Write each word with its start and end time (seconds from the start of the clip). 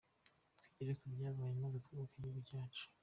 Twigire 0.63 0.91
ku 0.99 1.05
byabaye 1.13 1.51
maze 1.61 1.77
twubake 1.85 2.13
igihugu 2.15 2.39
cyacu. 2.47 2.85